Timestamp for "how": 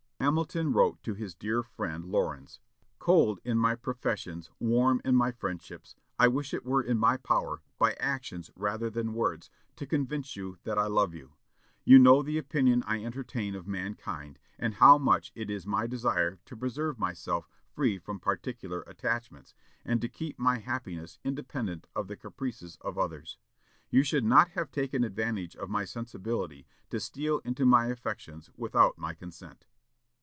14.75-14.99